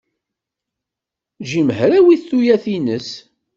[1.49, 3.09] Jim hrawit tuyat-nnes.